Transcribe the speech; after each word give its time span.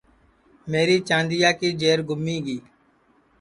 میری 0.71 0.97
چاندیا 1.07 1.51
کی 1.59 1.69
جیر 1.81 1.99
گُمی 2.07 2.37
گی 2.45 2.57